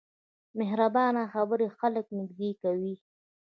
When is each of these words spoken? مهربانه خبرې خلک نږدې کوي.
مهربانه 0.59 1.23
خبرې 1.33 1.67
خلک 1.77 2.05
نږدې 2.17 2.51
کوي. 2.61 2.93